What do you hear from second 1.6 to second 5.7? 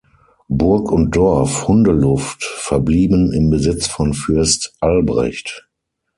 Hundeluft verblieben im Besitz von Fürst Albrecht.